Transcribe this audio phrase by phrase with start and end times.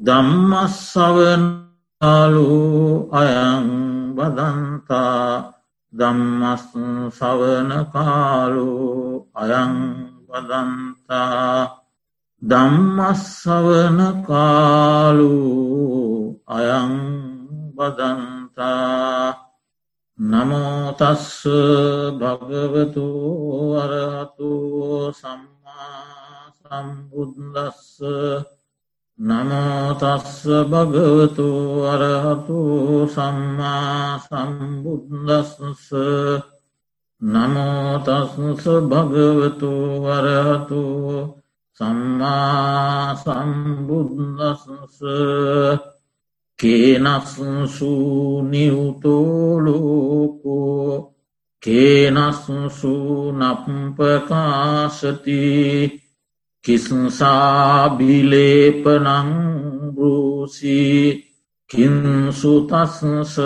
[0.00, 1.58] දම්මස්සවනාලු
[3.12, 3.66] අයං
[4.16, 5.52] බදන්තා
[5.92, 6.64] දම්මස්
[7.12, 8.70] සවන කාලු
[9.34, 9.74] අයං
[10.26, 11.68] වදන්තා
[12.42, 15.36] දම්මස්සවන කාලු
[16.48, 16.92] අයං
[17.76, 19.36] බදන්තා
[20.18, 21.44] නමෝතස්ස
[22.14, 23.06] භගවතු
[23.76, 24.50] අරහතු
[25.12, 28.00] සම්මා සම්බුද්දස්ස
[29.22, 35.90] නමෝතස්ස භගවතු අරහතු සම්මා සම්බුද්දස්ස.
[37.22, 39.70] නමෝතස්ස භගවතු
[40.04, 40.82] වරහතු
[41.80, 45.00] සම්මා සම්බුද්දස්ස.
[46.58, 47.92] කේනස්සු
[48.42, 49.62] නිවතෝලෝකෝ
[51.62, 55.40] කේනස්සු නප්පකාශති
[56.64, 57.18] කිසාබිලේපනං
[59.94, 61.06] බෘසී
[61.70, 63.36] කින්සුතස්ස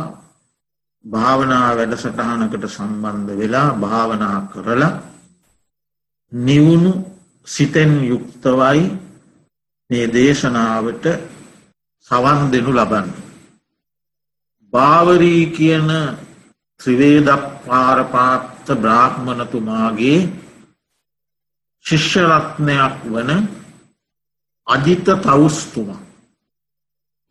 [1.06, 4.94] භාවනා වැඩසටහනකට සම්බන්ධ වෙලා භාවනා කරලා
[6.32, 6.94] නිවුණු
[7.48, 8.82] සිතෙන් යුක්තවයි
[9.90, 11.06] මේ දේශනාවට
[12.12, 13.08] සවන් දෙනු ලබන්න.
[14.74, 15.90] භාවරී කියන
[16.80, 17.28] ත්‍රිවේද
[17.64, 20.20] පාරපාත්ත බ්‍රාහ්මණතුමාගේ
[21.86, 23.32] ශිෂ්‍යරත්නයක් වන
[24.68, 26.02] අජිත තවුස්තුමා.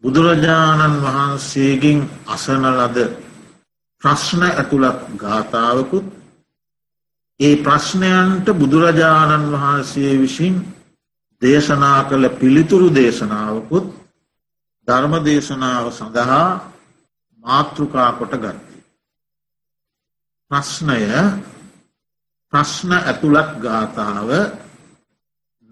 [0.05, 2.99] බුදුරජාණන් වහන්සේගෙන් අසන ලද
[4.03, 6.07] ප්‍රශ්න ඇතුළත් ගාථාවකුත්
[7.41, 10.55] ඒ ප්‍රශ්නයන්ට බුදුරජාණන් වහන්සේ විසින්
[11.43, 13.87] දේශනා කළ පිළිතුරු දේශනාවකුත්
[14.89, 16.49] ධර්ම දේශනාව සඳහා
[17.45, 18.74] මාතෘකා කොට ගත්තේ.
[20.51, 21.01] ප්‍රශ්නය
[22.53, 24.31] ප්‍රශ්න ඇතුළත් ගාථාව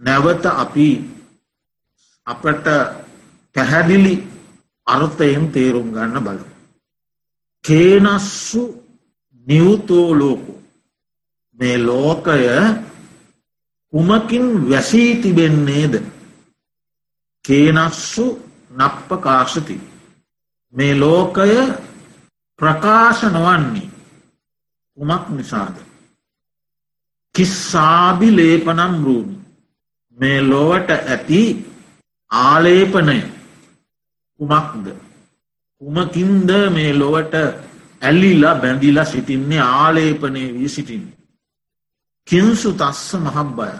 [0.00, 0.88] නැවත අපි
[2.26, 2.66] අපට
[3.56, 4.14] පැහැදිලි
[4.86, 6.46] අර්ථයෙන් තේරුම් ගන්න බලු.
[7.64, 8.62] කේනස්සු
[9.46, 10.54] නිවතෝලෝකු
[11.58, 12.48] මේ ලෝකය
[13.92, 15.94] කුමකින් වැසී තිබෙන්නේද?
[17.44, 18.26] කේනස්සු
[18.72, 19.76] නප්පකාශති.
[20.74, 21.50] මේ ලෝකය
[22.58, 23.91] ප්‍රකාශ නොවන්නේ
[24.96, 25.76] කුමක් නිසාද?
[27.34, 29.36] කිස්සාබි ලේපනම් රූමි
[30.18, 31.40] මේ ලොවට ඇති
[32.30, 33.18] ආලේපනය
[34.40, 34.86] කුමක්ද?
[35.80, 37.34] කුමකින්ද මේ ලොවට
[38.02, 41.18] ඇල්ලිලා බැඳිලා සිටින්නේ ආලේපනය වී සිටින්නේ.
[42.28, 43.70] කින්සු තස්ස මහබ්බය.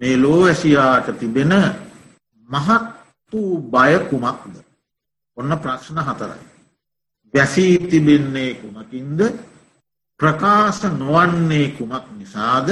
[0.00, 1.52] මේ ලෝ ඇසියාට තිබෙන
[2.48, 2.84] මහත්
[3.32, 4.54] වූ බය කුමක්ද?
[5.36, 6.44] ඔන්න ප්‍රශ්න හතරයි.
[7.34, 9.20] වැසී තිබෙන්නේ කුමකින්ද?
[10.20, 12.68] ප්‍රකාශ නොවන්නේ කුමක් නිසාද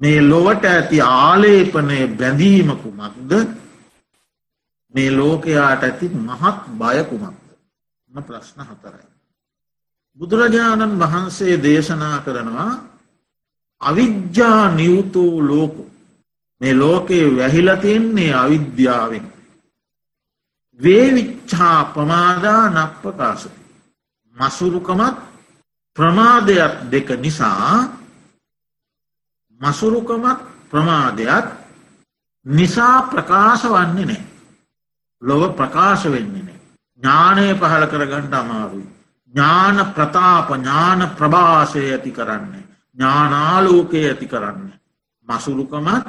[0.00, 3.32] මේ ලොවට ඇති ආලේපනය බැඳීම කුමක්ද
[4.94, 7.38] මේ ලෝකයාට ඇති මහත් බයකුමක්ද
[8.10, 9.06] ම ප්‍රශ්න හතරයි.
[10.18, 12.72] බුදුරජාණන් වහන්සේ දේශනා කරනවා
[13.80, 15.84] අවිද්‍යා නිවතූ ලෝකු
[16.60, 19.26] මේ ලෝකයේ වැහිලතියෙන්නේ අවිද්‍යාවෙන්.
[20.80, 23.60] වේවිච්චා ප්‍රමාදා නප්පකාශති.
[24.36, 25.29] මසුරුකමත්
[26.00, 27.92] ප්‍රමාදයක් දෙක නිසා
[29.60, 31.46] මසුරුකමත් ප්‍රමාදයක්
[32.46, 34.24] නිසා ප්‍රකාශ වන්නේ නෑ.
[35.22, 36.60] ලොව ප්‍රකාශ වෙන්නේ නෑ.
[37.02, 38.88] ඥානය පහල කරගන්නට අමාරුයි.
[39.34, 42.64] ඥාන ප්‍රතාප ඥාන ප්‍රභාසය ඇති කරන්නේ.
[42.96, 44.80] ඥානාලෝකය ඇති කරන්නේ.
[45.28, 46.06] මසුරුකමත්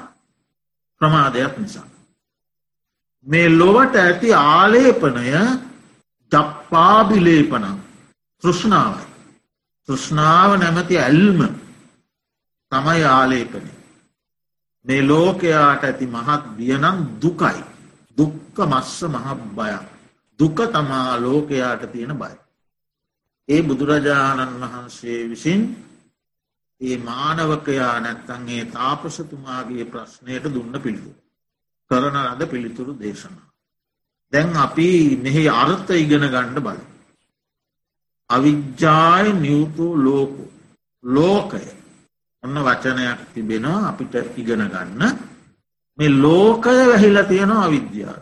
[1.02, 1.88] ප්‍රමාදයක් නිසා.
[3.26, 5.30] මේ ලොවට ඇති ආලේපනය
[6.32, 7.80] ජප්පාබිලේපනම්
[8.44, 9.11] තෘෂ්ණාවයි.
[9.90, 11.40] තෘෂ්ණාව නැමති ඇල්ම
[12.72, 13.70] තමයි ආලේපනය.
[14.86, 17.62] මේ ලෝකයාට ඇති මහත් බියනම් දුකයි.
[18.18, 19.86] දුක්ක මස්ස මහ බයක්.
[20.40, 22.36] දුක තමා ලෝකයාට තියෙන බයි.
[23.50, 25.62] ඒ බුදුරජාණන් වහන්සේ විසින්
[26.82, 31.16] ඒ මානවකයා නැත්තන්ගේ තාපසතුමාගේ ප්‍රශ්නයට දුන්න පිළිතුර.
[31.92, 33.48] කරන ලද පිළිතුරු දේශනා.
[34.34, 36.80] දැන් අපි මෙහි අර්ථ ඉගෙන ගණ්ඩ බල.
[38.36, 40.44] අවිද්‍යාය නිවතු ලෝකු.
[41.04, 41.64] ලෝකය.
[42.44, 45.02] ඔන්න වචනයක් තිබෙනවා අපිට ඉගෙන ගන්න.
[45.98, 48.22] මේ ලෝකය වැහිල තියෙනවා අවිද්‍යාව.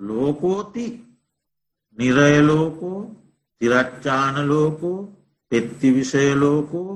[0.00, 0.86] ලෝකෝති
[1.98, 3.00] නිරයලෝකෝ
[3.60, 4.98] තිරච්චානලෝකෝ
[5.50, 6.92] පෙත්තිවිෂයලෝකෝ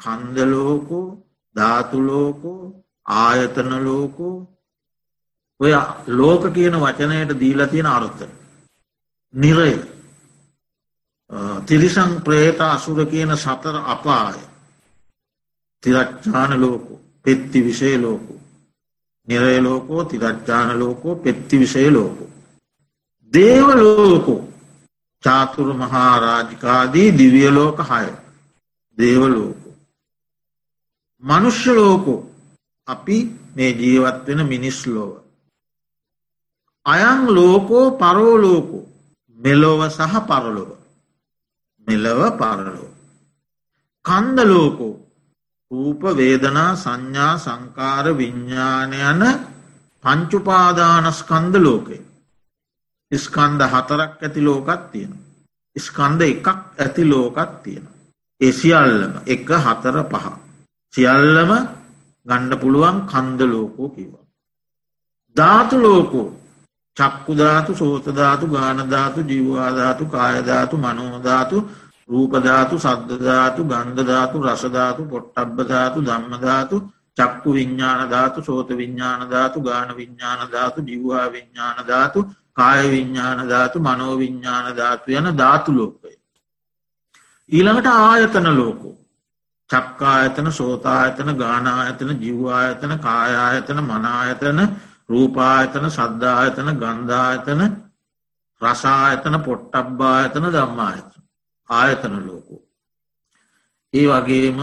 [0.00, 1.08] කන්දලෝකෝ
[1.56, 2.62] ධාතුලෝකෝ
[3.06, 4.36] ආයතනලෝකෝ
[5.60, 5.72] ඔය
[6.08, 8.22] ලෝක කියන වචනයට දීලා තියෙන අර්ථ.
[9.34, 9.72] නිරය.
[11.66, 14.38] තිරිසං ප්‍රේත අසුර කියන සතර අපාය.
[15.82, 18.40] තිරච්චාන ලෝකෝ පෙත්ති විෂය ලෝකෝ.
[19.28, 22.30] නිරය ලෝකෝ තිරච්චාන ලෝකෝ පෙත්ති විෂය ලෝකෝ.
[23.32, 24.48] දේවලෝකෝ
[25.24, 28.06] චාතුරු මහාරාජිකාදී දිවියලෝක හය.
[28.98, 29.74] දේවලෝකෝ.
[31.22, 32.26] මනුෂ්‍යලෝකෝ
[32.88, 33.16] අපි
[33.54, 35.12] මේ ජීවත් වෙන මිනිස් ලෝව.
[36.86, 38.88] අයං ලෝකෝ පරෝලෝකෝ
[39.38, 40.79] මෙලොව සහ පරලොව.
[41.90, 42.90] මෙලව පරලෝ.
[44.04, 44.94] කන්දලෝකෝ
[45.70, 49.22] රූප වේදනා සංඥා සංකාර විඤ්ඥානයන
[50.04, 51.98] පංචුපාදානස්කන්ද ලෝකය.
[53.12, 55.12] ස්කන්ද හතරක් ඇති ලෝකත් තියෙන.
[55.76, 56.46] ස්කන්ද එකක්
[56.78, 57.86] ඇති ලෝකත් තියෙන.
[58.40, 60.26] ඒ සියල්ලම එක හතර පහ.
[60.94, 61.50] සියල්ලම
[62.26, 64.24] ගණ්ඩ පුළුවන් කන්ද ලෝකෝ කිවා.
[65.36, 66.28] ධාතු ලෝකෝ
[67.00, 71.58] චක්කුධාතු සෝතධාතු ගානධාතු ජීවාධාතු කායධාතු මනෝධාතු
[72.08, 76.76] රූපධාතු සද්ධධාතු ගන්ධධාතු රසධාතු පොට්ටබ්බධාතු ධම්මධාතු
[77.16, 82.20] චක්කු විඤ්ඥානධාතු සෝත විඤ්ඥානධාතු ගාන විඤ්ඥානධාතු ජිව්වා විඤ්ඥානධාතු
[82.52, 86.14] කාය විඤ්ඥානධාතු මනෝ විඤ්ඥානධාතු යන ධාතු ලෝකය.
[87.50, 88.96] ඊළඟට ආයතන ලෝකෝ.
[89.70, 94.60] චක්කායතන සෝතායතන ගානායතන ජිව්වායතන කායායතන මනායතන
[95.10, 97.62] රූපායතන සද්ධායතන ගන්ධායතන
[98.60, 101.22] රසායතන පොට්ටබ්බායතන දම්මායතන
[101.70, 102.62] ආයතන ලෝකෝ.
[103.94, 104.60] ඒ වගේම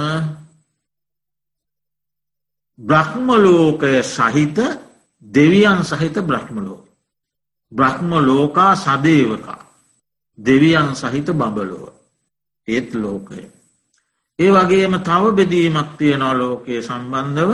[2.79, 4.57] බ්‍රහ්මලෝකය සහිත
[5.25, 6.85] දෙවියන් සහිත බ්‍රහ්මලෝක.
[7.71, 9.61] බ්‍රහ්ම ලෝකා සදේවකා
[10.39, 11.83] දෙවියන් සහිත බඹලොව
[12.67, 13.41] ඒත් ලෝකය.
[14.39, 17.51] ඒ වගේම තව බෙදීමක් තියෙනවා ලෝකයේ සම්බන්ධව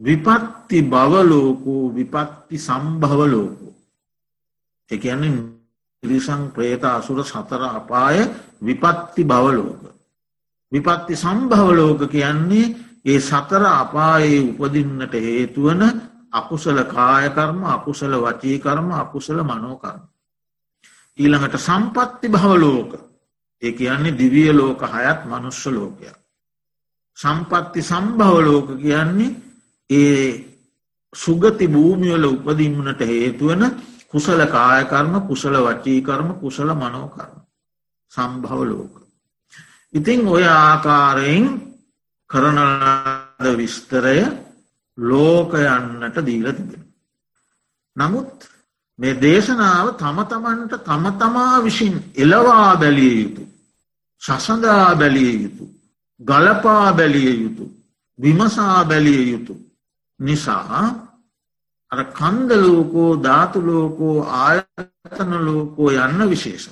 [0.00, 3.74] විපත්ති බවලෝකෝ විපත්ති සම්භවලෝකෝ.
[4.90, 5.22] එකන
[6.02, 8.18] තිරිසං ප්‍රේත අසුර සතර අපාය
[8.62, 9.82] විපත්ති බවලෝක.
[10.72, 12.74] විපත්ති සම්භවලෝක කියන්නේ
[13.04, 15.82] ඒ සතර අපායේ උපදින්නට හේතුවන
[16.32, 20.00] අකුසල කායකර්ම අකුසල වචීකර්ම අකුසල මනෝකර්ම.
[21.18, 22.90] ඊළඟට සම්පත්ති භවලෝක
[23.62, 26.16] ඒ කියන්නේ දිවිය ලෝක හයත් මනුස්්‍ය ලෝකයක්.
[27.16, 29.49] සම්පත්ති සම්භවලෝක කියන්නේ
[29.90, 30.50] ඒ
[31.12, 33.62] සුගති භූමියල උපදින්නට හේතුවන
[34.08, 37.34] කුසල කායකර්ම කුසල වචීකර්ම කුසල මනෝකර්ම
[38.12, 38.94] සම්භව ලෝක.
[39.94, 41.44] ඉතිං ඔය ආකාරයෙන්
[42.30, 44.18] කරනද විස්තරය
[44.98, 46.82] ලෝකයන්නට දීල තිබෙන.
[47.96, 48.48] නමුත්
[48.98, 53.42] මේ දේශනාව තම තමන්ට තම තමා විසින් එලවා බැලිය යුතු.
[54.22, 55.64] සසඳා බැලිය යුතු.
[56.20, 57.64] ගලපා බැලිය යුතු.
[58.18, 59.54] විමසා බැලිය යුතු.
[60.20, 60.82] නිසා
[61.92, 66.66] අර කන්දලෝකෝ ධාතුලෝකෝ ආයතන ලෝකෝ යන්න විශේෂ.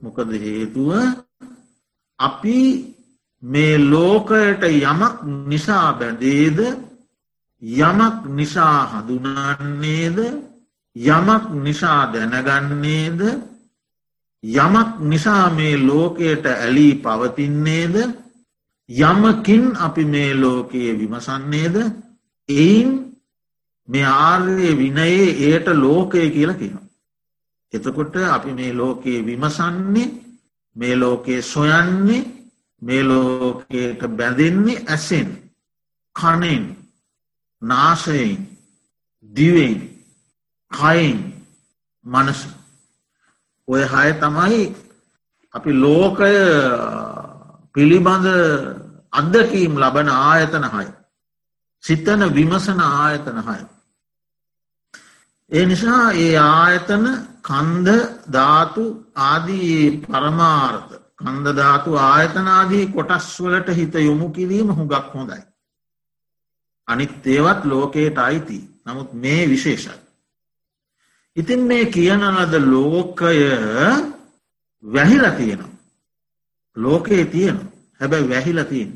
[0.00, 0.90] මොකද හේතුව
[2.18, 2.58] අපි
[3.42, 6.58] මේ ලෝකයට යමක් නිසා බැඳේද
[7.62, 10.18] යමක් නිසා හඳුනන්නේද
[10.96, 13.20] යමක් නිසා දැනගන්නේද
[14.44, 17.94] යමක් නිසා මේ ලෝකයට ඇලී පවතින්නේද
[18.88, 21.76] යමකින් අපි මේ ලෝකයේ විමසන්නේද
[22.48, 22.90] එයින්
[23.88, 26.86] මේ ආර්ය විනයේ ඒයට ලෝකය කියල කියනවා.
[27.72, 30.08] එතකොට අපි මේ ලෝකයේ විමසන්නේ
[30.76, 32.24] මේ ලෝකයේ සොයන්නේ
[32.82, 35.28] මේ ලෝකයට බැඳෙන්නේ ඇසෙන්
[36.16, 36.64] කනෙන්
[37.62, 38.48] නාසයෙන්
[39.30, 39.76] දිවෙන්
[40.72, 41.18] කයින්
[42.06, 42.40] මනස
[43.68, 44.62] ඔය හය තමයි
[45.54, 46.34] අපි ලෝකය
[47.74, 48.26] පිළිබඳ
[49.12, 50.86] අත්දකීම් ලබන ආයතන හය
[51.84, 53.58] සිතන විමසන ආයතන හය
[55.50, 57.04] ඒ නිසා ඒ ආයතන
[57.42, 57.88] කන්ද
[58.32, 58.86] ධාතු
[59.24, 65.40] ආදී පරමාර්ථ කන්දධාතු ආයතනාදී කොටස් වලට හිත යොමු කිරීම හුඟක් හොඳයි.
[66.88, 69.98] අනිත් ඒවත් ලෝකයට අයිති නමුත් මේ විශේෂයි.
[71.36, 73.40] ඉතින් මේ කියන ලද ලෝකය
[74.84, 75.76] වැහිල තියෙනවා.
[76.76, 77.58] ලෝකයේ තියෙන
[78.00, 78.92] හැබැයි වැහිල තියෙන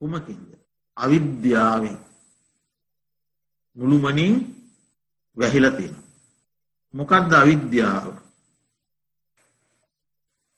[0.00, 0.48] කුමකින්ද.
[0.96, 1.98] අවිද්‍යාවෙන්
[3.76, 4.34] මුළුමනින්
[5.36, 5.96] වැහිල තියෙන.
[6.94, 8.14] මොකක්ද අවිද්‍යාව.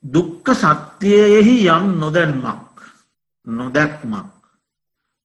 [0.04, 2.76] දුක්ක සත්‍යයෙහි යම් නොදැන්මක්
[3.46, 4.32] නොදැක්මක්.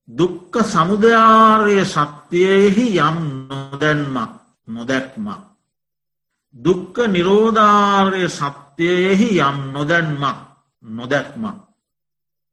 [0.08, 3.18] දුක්ක සමුදයාරය සත්‍යයෙහි යම්
[3.50, 4.32] නොදැන්මක්
[4.68, 5.42] නොදැක්මක්.
[6.56, 10.40] දුක්ක නිරෝධාරය සත්‍යයෙහි යම් නොදැන්මක්
[10.84, 11.58] නොදැක්මක්.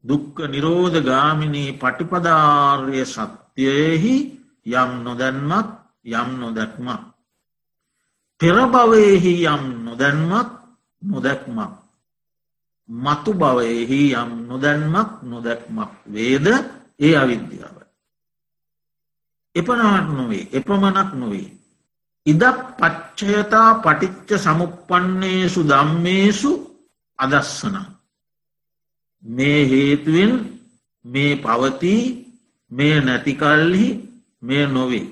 [0.04, 5.68] දුක්ක නිරෝධ ගාමිණී පටිපදාර්ය සත්‍යයෙහි යම් නොදැන්මක්
[6.06, 7.00] යම් නොදැක්මක්.
[8.40, 10.48] පෙරභවයෙහි යම් නොදැන්මක්
[11.02, 11.72] නොදැක්මක්.
[12.88, 16.46] මතු භවයෙහි යම් නොදැන්මක් නොදැක්මක් වේද
[16.98, 17.76] ඒ අවිද්‍යාව.
[19.54, 21.48] එපනාට නොවේ එපමණක් නොවේ.
[22.26, 26.50] ඉදක් පච්චයතා පටිච්ච සමුපන්නේසු දම්මේසු
[27.18, 27.76] අදස්සන.
[29.22, 30.32] මේ හේතුවෙන්
[31.04, 32.04] මේ පවතිී
[32.70, 33.88] මේ නැතිකල්හි
[34.44, 35.06] මේ නොවේ.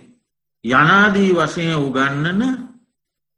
[0.64, 2.42] යනාදී වසය උගන්නන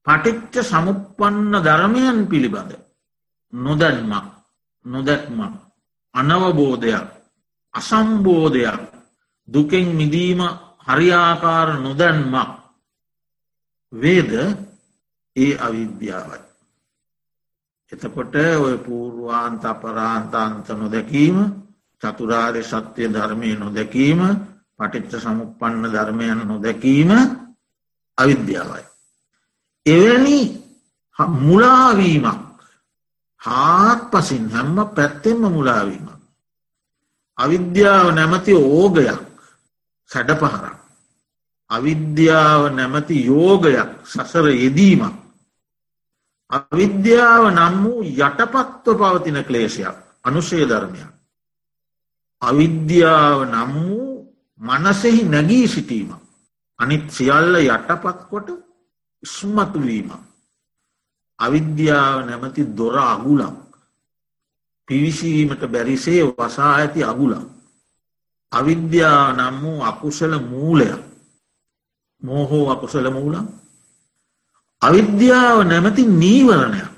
[0.06, 2.72] පටිච්ච සමුපන්න ධර්මයන් පිළිබඳ.
[3.52, 4.26] නොදැන්මක්
[4.84, 5.54] නොදැක්මක්
[6.14, 7.08] අනවබෝධයක්
[7.74, 8.82] අසම්බෝධයක්
[9.48, 10.40] දුකෙන් මිදීම
[10.86, 12.50] හරියාකාර නොදැන්මක්
[13.92, 14.32] වේද
[15.36, 16.40] ඒ අවිද්‍යාවයි.
[17.92, 21.36] එතකොට ඔය පූර්වාන්ත අපරාන්තාන්ත නොදැකීම
[22.02, 24.20] චතුරාර්ය සත්‍යය ධර්මය නොදැකීම
[24.78, 27.10] පටිච්ච සමුපන්න ධර්මයන නොදැකීම
[28.18, 28.84] අවිද්‍යාවයි.
[29.86, 30.38] එවැනි
[31.40, 32.40] මුලාවීමක්
[33.40, 36.10] හාත් පසින් හැම්ම පැත්තෙන්ම මුලාවීමක්.
[37.38, 39.20] අවිද්‍යාව නැමති ඕගයක්
[40.10, 40.76] සැඩ පහරක්.
[41.70, 45.14] අවිද්‍යාව නැමති යෝගයක් සසර යෙදීමක්.
[46.50, 51.10] අවිද්‍යාව නම් වූ යටපත්ව පවතින ක්ලේශයක් අනුශය ධර්මයක්.
[52.42, 54.13] අවිද්‍යාව නම් වූ
[54.64, 56.10] මනසෙහි නැගී සිටීම.
[56.78, 58.48] අනිත් සියල්ල යටපත් කොට
[59.22, 60.10] ඉස්මතුවීම.
[61.38, 63.56] අවිද්‍යාව නැමති දොර අගුලක්.
[64.88, 67.44] පිවිසීමට බැරිසේ වසා ඇති අගුලක්.
[68.52, 71.02] අවිද්‍යාව නම් වූ අකුසල මූලයක්.
[72.22, 73.48] මෝහෝ අකුසල මූලක්
[74.82, 76.92] අවිද්‍යාව නැමති නීවරණයක්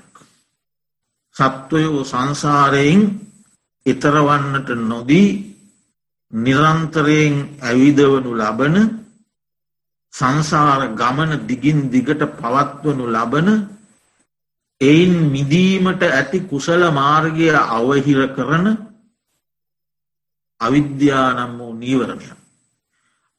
[1.35, 3.01] සත්වයෝ සංසාරයෙන්
[3.85, 5.29] එතරවන්නට නොදී
[6.33, 8.75] නිරන්තරයෙන් ඇවිදවනු ලබන
[10.13, 13.47] සංසාර ගමන දිගින් දිගට පවත්වනු ලබන
[14.81, 18.65] එයින් මිදීමට ඇති කුසල මාර්ගය අවහිර කරන
[20.61, 22.27] අවිද්‍යා නම් වූ නීවරණය.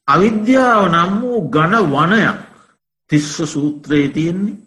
[0.09, 2.39] අවිද්‍යාව නම් වූ ගණ වනයක්
[3.11, 4.61] තිස්ස සූත්‍රයේ තියෙන්නේ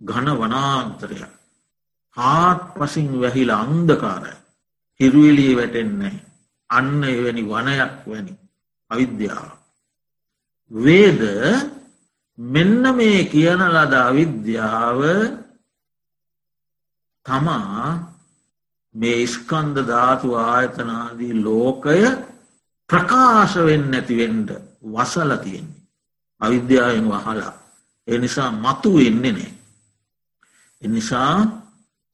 [0.00, 1.32] ගණ වනාන්තරයක්.
[2.16, 4.32] හාත් පසින් වැහිල අන්දකාරය.
[5.00, 6.16] හිරුවලිය වැටෙන්නේ.
[6.70, 8.32] අන්න එවැනි වනයක් වැනි
[8.90, 9.50] අවිද්‍යාව.
[10.70, 11.22] වේද
[12.38, 15.00] මෙන්න මේ කියන ලද අවිද්‍යාව
[17.26, 17.86] තමා
[18.94, 22.00] මේ ස්කන්ධ ධාතු ආයතනාදී ලෝකය
[22.90, 24.48] ප්‍රකාශවෙන්න නැතිවෙන්ඩ
[24.84, 25.82] වසල තියෙන්නේ.
[26.40, 27.52] අවිද්‍යාවෙන් වහලා
[28.08, 29.52] එනිසා මතු වෙන්නේ නෑ.
[30.82, 31.34] එනිසා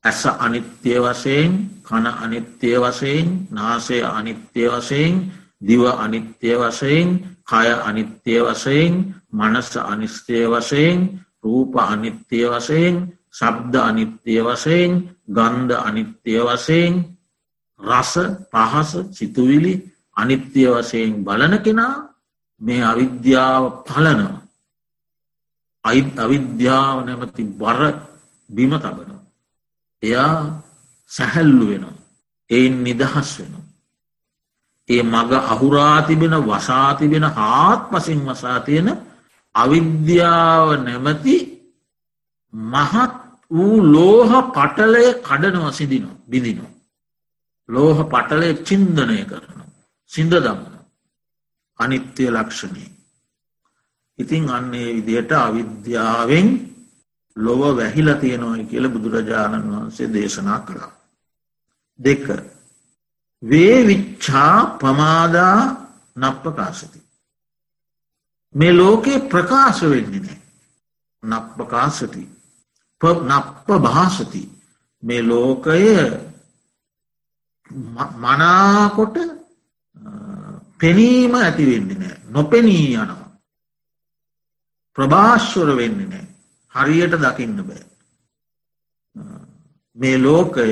[0.04, 1.52] ඇස අනිත්‍යය වසයෙන්
[1.82, 5.14] කන අනිත්‍යය වසයෙන් නාසය අනිත්‍යය වසයෙන්
[5.60, 7.08] දිව අනිත්‍යය වසයෙන්
[7.44, 8.92] කය අනිත්‍යය වසයෙන්
[9.30, 10.98] මනස අනිස්තය වසයෙන්
[11.42, 12.94] රූප අනිත්‍යය වසයෙන්
[13.30, 14.90] ශබ්ද අනිත්‍යය වසයෙන්
[15.28, 16.92] ගන්ධ අනිත්‍යය වසයෙන්
[17.80, 18.12] රස
[18.52, 19.74] පහස සිතුවිලි
[20.16, 21.96] අනිත්‍යය වසයෙන් බලන කෙනා
[22.60, 24.42] මේ අවිද්‍යාව පලනවා
[25.84, 27.80] අයිත් අවිද්‍යාව නැමති බර
[28.50, 29.22] බිම තබනවා.
[30.02, 30.61] එයා
[31.12, 31.96] සැහැල්ලු වෙනවා.
[32.50, 33.64] එයින් නිදහස් වෙනවා.
[34.88, 38.88] ඒ මග අහුරා තිබෙන වසා තිබෙන හාත් පසින් වසා තියෙන
[39.54, 41.36] අවිද්‍යාව නැමති
[42.54, 43.12] මහත්
[43.50, 46.72] වූ ලෝහ පටලය කඩනව සිදිනවා බිඳිනවා.
[47.68, 49.68] ලෝහ පටලය චින්දනය කරනවා.
[50.10, 50.74] සිින්ද දමන.
[51.78, 52.84] අනිත්‍යය ලක්ෂණය.
[54.18, 56.48] ඉතිං අන්නේ විදියට අවිද්‍යාවෙන්
[57.36, 60.92] ලොව වැහිල තියෙනවයි කියල බුදුරජාණන් වහන්සේ දේශනා කළා.
[61.98, 62.26] දෙක.
[63.42, 65.58] වේවිච්චා පමාදා
[66.16, 67.00] නප්පකාශති.
[68.54, 70.40] මේ ලෝකේ ප්‍රකාශ වෙන්නේ නෑ.
[71.22, 72.22] නප්පකාශති.
[73.00, 74.42] නප්ප භාසති.
[75.02, 75.82] මේ ලෝකය
[78.16, 79.16] මනාකොට
[80.78, 83.30] පෙනීම ඇතිවෙන්නේ නෑ නොපෙනී යනවා.
[84.98, 86.26] ප්‍රභාශ්වර වෙන්නේ නෑ
[86.74, 87.84] හරියට දකින්න බෑ.
[89.96, 90.68] මේ ලෝකය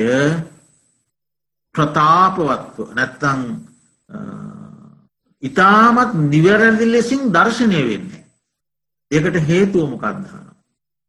[1.75, 3.41] ප්‍රතාපවත්ව නැත්තං
[5.43, 8.23] ඉතාමත් නිවැරදි ලෙසින් දර්ශනය වෙන්නේ.
[9.11, 10.45] ඒකට හේතුවමකක්දහන.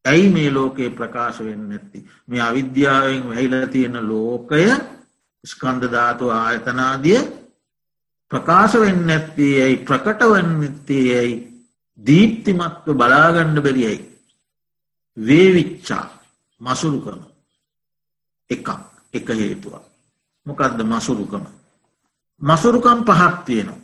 [0.04, 1.98] ඇයි මේ ලෝකයේ ප්‍රකාශ වෙන්න නැති.
[2.26, 4.64] මේ අවිද්‍යාවෙන් වැහිල තියෙන ලෝකය
[5.44, 7.20] ස්කන්ධධාතු ආයතනාදිය
[8.30, 11.36] ප්‍රකාශ වෙන්න ඇත්තේ ඇයි ප්‍රකට වන්නත්තේ ඇයි
[11.98, 14.00] දීප්තිමත්ව බලාගණ්ඩ බැරියයි.
[15.16, 16.06] වේවිච්චා
[16.60, 17.20] මසුරුකම
[18.50, 18.68] එකක්
[19.12, 19.91] එක හේතුවක්.
[20.46, 21.44] මොකක්ද මසුරුකම.
[22.42, 23.80] මසුරුකම් පහක් තියෙනවා.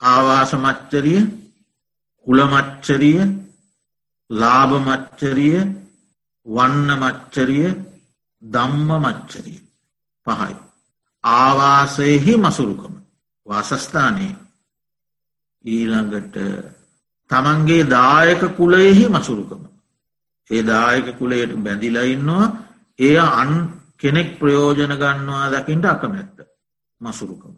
[0.00, 1.20] ආවාස මච්චරිය
[2.26, 3.20] කුලමච්චරිය
[4.30, 5.56] ලාභ මච්චරිය
[6.46, 7.68] වන්න මච්චරිය
[8.42, 9.60] දම්ම මච්චරිය
[10.26, 10.54] පහයි.
[11.24, 12.94] ආවාසයෙහි මසුරුකම
[13.46, 14.34] වාසස්ථානයේ
[15.64, 16.36] ඊළඟට
[17.30, 19.62] තමන්ගේ දායක කුලයෙහි මසුරුකම.
[20.50, 22.46] ඒ දායක කුලයට බැඳිලා ඉන්නවා
[22.98, 23.52] එය අන්
[24.00, 26.38] කෙනෙක් ප්‍රයෝජන ගන්නවා දකිින්ට අකමැත්ත
[27.00, 27.54] මසුරුකම.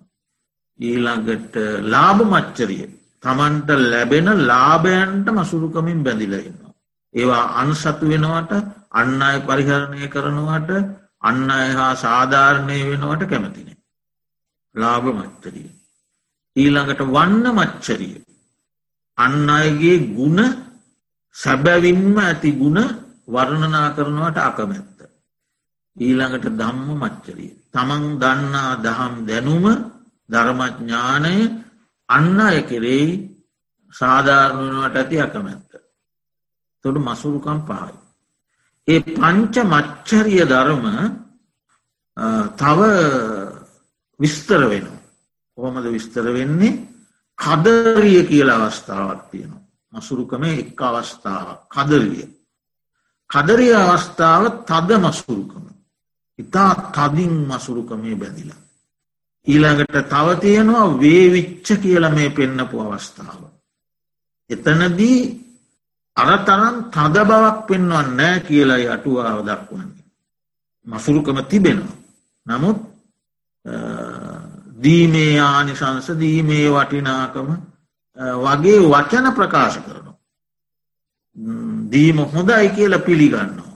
[0.78, 2.84] ඊළඟට ලාභ මච්චරිය
[3.22, 6.72] තමන්ට ලැබෙන ලාභයන්ට මසුරුකමින් බැඳිලඉන්නවා.
[7.14, 8.52] ඒවා අන්සතු වෙනවට
[8.92, 10.70] අන්න අය පරිහරණය කරනවට
[11.22, 13.78] අන්න අය හා සාධාරණය වෙනවට කැමතිනේ.
[14.74, 15.70] ලාභ මච්චරිය.
[16.56, 18.16] ඊළඟට වන්න මච්චරිය.
[19.18, 20.40] අන්න අයගේ ගුණ
[21.36, 22.78] සැබැවින්ම ඇති ගුණ
[23.28, 24.91] වර්ණනා කරනවට අකමැත්ත.
[25.96, 27.52] ඊළඟට දම්ම මච්චරිය.
[27.70, 29.64] තමන් දන්නා දහම් දැනුම
[30.28, 31.36] ධර්මඥානය
[32.08, 33.10] අන්න අය කෙරෙයි
[33.94, 35.70] සාධාරණුවට ඇති අකමැත්ත.
[36.84, 37.94] තොඩු මසුරුකම් පහයි.
[38.88, 40.86] ඒ පංච මච්චරිය ධර්ම
[42.56, 42.80] තව
[44.20, 45.02] විස්තර වෙනවා.
[45.58, 46.80] කොහොමද විස්තර වෙන්නේ
[47.38, 49.62] කදරිය කියල අවස්ථාවක් තියෙනවා.
[49.92, 52.24] මසුරුකම එක් අවස්ථාව කදරිය.
[53.30, 55.71] කදරිය අවස්ථාව තද මසුරුකම.
[56.38, 58.60] ඉතා තදින් මසුරුකමේ බැඳිලා.
[59.46, 63.40] ඊළඟට තව තියෙනවා වේවිච්ච කියල මේ පෙන්නපු අවස්ථාව.
[64.50, 65.18] එතනදී
[66.16, 70.04] අරතරන් තද බවක් පෙන්වන්න නෑ කියලයි අටුවාව දක්වන්නේ.
[70.86, 71.96] මසුරුකම තිබෙනවා.
[72.46, 72.78] නමුත්
[74.82, 77.48] දීමේ ආනිශංස දීමේ වටිනාකම
[78.38, 80.16] වගේ වචන ප්‍රකාශ කරනවා.
[81.90, 83.71] දීම හොඳයි කියල පිළිගන්නවා.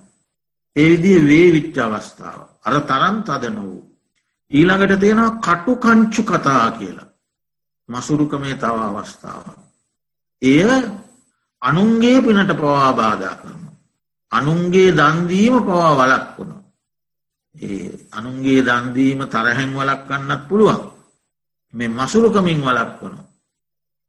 [0.76, 2.40] එවිදිේ වේ විච්ච අවස්ථාව.
[2.62, 3.82] අර තරම් තද නොවූ.
[4.50, 7.08] ඊළඟට තියෙනවා කටු කංචු කතා කියලා.
[7.88, 9.44] මසුරුකමේ තව අවස්ථාව.
[10.42, 10.62] එය
[11.62, 13.62] අනුන්ගේ පිනට පවා බාධා කරන.
[14.32, 16.52] අනුන්ගේ දන්දීම පවා වලක් වුණ.
[17.54, 20.82] ඒ අනුන්ගේ දන්දීම තරහැන් වලක් කන්නත් පුළුවන්.
[21.74, 23.22] මේ මසුරුකමින් වලක් වුණු.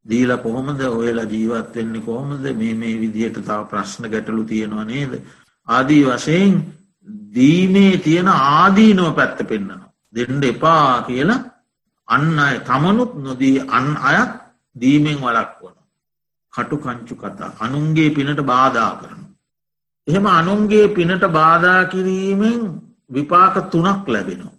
[0.06, 5.12] දීල කොහොමද ඔයලා ජීවත් වෙන්නේ කොහොමද මේ මේ විදිහට තව ප්‍රශ්න ගැටලු තියෙනවා නේද.
[5.68, 6.52] ආදී වශයෙන්
[7.34, 9.92] දීමේ තියෙන ආදීනව පැත්ත පෙන්න්නනවා.
[10.14, 11.40] දෙන්ඩ එපා කියලා
[12.08, 14.32] අන්න අය තමනුත් නොදී අන් අයත්
[14.76, 15.76] දීමෙන් වලක් වන.
[16.54, 19.20] කටු කංචු කතා අනුන්ගේ පිනට බාධා කරන.
[20.08, 22.60] එහෙම අනුන්ගේ පිනට බාධා කිරීමෙන්
[23.10, 24.56] විපාක තුනක් ලැබෙනවා.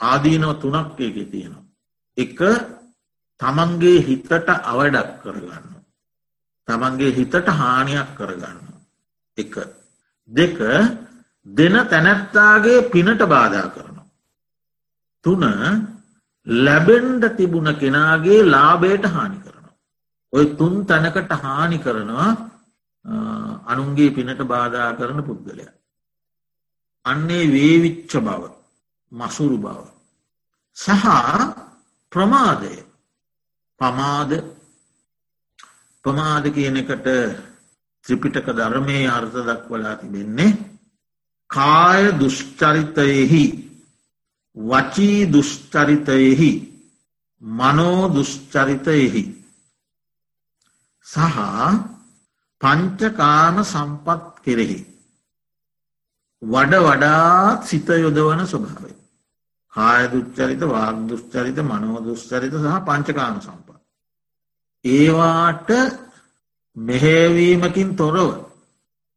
[0.00, 1.64] ආදීනව තුනක් එක තියෙනවා.
[2.16, 2.38] එක
[3.40, 4.32] තමන්ගේ හිතට
[4.70, 5.66] අවඩක් කරගන්න.
[6.68, 8.58] තමන්ගේ හිතට හානියක් කරගන්න.
[9.38, 9.54] එක
[10.30, 10.58] දෙක
[11.46, 14.06] දෙන තැනැත්තාගේ පිනට බාධා කරනවා.
[15.24, 15.42] තුන
[16.46, 19.74] ලැබෙන්ඩ තිබුණ කෙනාගේ ලාබයට හානි කරනවා.
[20.32, 22.30] ඔය තුන් තැනකට හානි කරනවා
[23.66, 25.64] අනුන්ගේ පිනට බාධා කරන පුද්ගලය.
[27.06, 28.42] අන්නේ වේවිච්ච බව
[29.12, 29.78] මසුරු බව.
[30.76, 31.04] සහ
[32.12, 32.74] ප්‍රමාදය
[33.80, 34.30] පමාද
[36.04, 37.06] ප්‍රමාද කියන එකට
[38.10, 40.58] ත්‍රිපිටක ධර්මය අර්ථ දක්වලා තිබෙන්නේ
[41.50, 43.42] කාය දුෂ්චරිතයෙහි
[44.56, 46.50] වචී දුෂ්චරිතයෙහි
[47.42, 49.22] මනෝ දුෂ්චරිතයෙහි
[51.06, 51.38] සහ
[52.60, 54.80] පංචකාම සම්පත් කෙරෙහි
[56.42, 58.92] වඩ වඩාත් සිත යොදවන ස්වභාවය.
[59.72, 63.68] කාය දුච්චරිත වාග දුෂ්චරිත මනෝ දුෂ්චරිත සහ පංචකාම සම්පත්.
[64.84, 65.68] ඒවාට
[66.76, 68.30] මෙහෙවීමකින් තොරව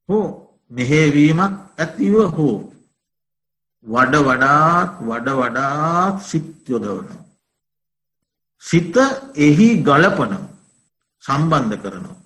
[0.09, 0.27] හෝ
[0.71, 2.55] මෙහෙවීමක් ඇතිව හෝ
[3.85, 7.09] වඩ වඩාත් වඩ වඩාත් සිත් යොදවන.
[8.63, 8.95] සිත
[9.37, 10.33] එහි ගලපන
[11.23, 12.21] සම්බන්ධ කරනවා.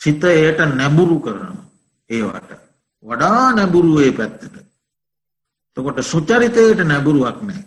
[0.00, 1.64] සිත එයට නැබුරු කරනවා
[2.10, 2.50] ඒවට.
[3.04, 4.54] වඩා නැබුරුවේ පැත්තට.
[5.76, 7.62] තකොට සුචරිතයට නැබුරුවක් නෑ.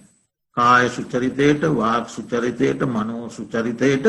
[0.57, 4.05] කාය සුචරිතයට වාක් සුචරිතයට මනෝ සුචරිතයට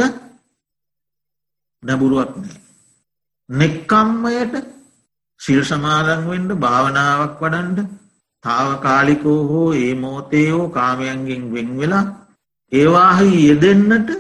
[1.83, 2.61] නැබුරුවක් නෑ.
[3.49, 4.55] නෙක්කම්මයට
[5.41, 7.79] සිල් සමාදන්වෙන්ට භාවනාවක් වඩන්ඩ
[8.45, 12.05] තාවකාලිකෝ හෝ ඒ මෝතයෝ කාමයන්ගෙන් වෙන් වෙලා
[12.73, 14.11] ඒවාහි යෙදෙන්නට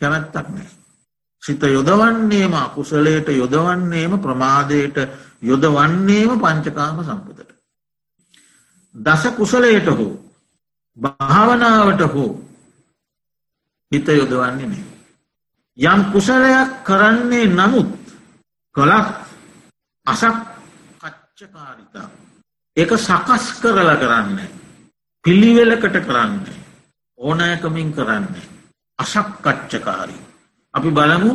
[0.00, 0.68] කැමැත්තක් නෑ.
[1.42, 4.96] සිත යොදවන්නේම අකුසලයට යොදවන්නේම ප්‍රමාදයට
[5.42, 7.50] යොදවන්නේම පංචකාම සම්පතට.
[8.94, 10.12] දස කුසලයට හෝ
[10.98, 12.32] භාවනාවට හෝ
[13.92, 14.89] හිත යොදවන්නේ නෑ.
[15.80, 17.90] යම් කුසලයක් කරන්නේ නමුත්
[18.74, 19.08] කොලක්
[20.06, 20.36] අසක්
[21.00, 22.08] කච්චකාරිතා.
[22.76, 24.48] එක සකස් කරල කරන්නේ.
[25.24, 26.58] පිළිවෙලකට කරන්නේ.
[27.18, 28.44] ඕනෑකමින් කරන්නේ.
[28.98, 30.20] අසක්කච්චකාරී
[30.74, 31.30] අපි බලමු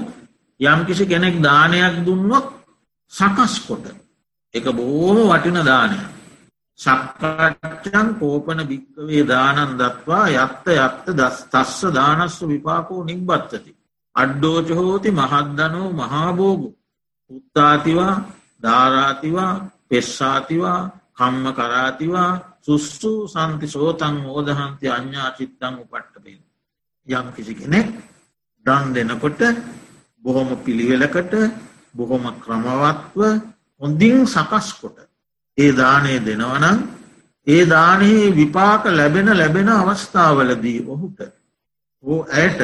[0.59, 2.45] යම්කිසි කෙනෙක් දානයක් දුන්නොත්
[3.13, 3.85] සකස් කොට.
[4.53, 5.97] එක බෝම වටින දානය
[6.79, 13.74] සක්කාච්චන් කෝපන භික්කවේ දානන් දත්වා යත්ත යත්ත දස් තස්ස දානස්ස විපාකෝ නිබ්බත්තති.
[14.15, 16.69] අඩ්ඩෝචහෝති මහද්දනෝ මහාබෝගු
[17.31, 18.15] උත්තාතිවා
[18.63, 19.53] ධාරාතිවා
[19.89, 20.81] පෙස්සාතිවා
[21.13, 26.39] කම්ම කරාතිවා සුස්සු සන්ති සෝතන් ඕදහන්ති අඥා චිත්තං උපට්ටපෙන්
[27.07, 27.87] යම් කිසි කෙනෙක්
[28.65, 29.41] දන් දෙනකොට
[30.23, 31.33] බොහොම පිළිවෙලකට
[31.95, 33.19] බොහොම ක්‍රමවත්ව
[33.81, 34.97] හොඳින් සකස් කොට
[35.57, 36.77] ඒ දානය දෙනවනම්
[37.47, 41.19] ඒ දානයේ විපාක ලැබෙන ලැබෙන අවස්ථාවලදී ඔහුට
[42.03, 42.59] ඕ ඇයට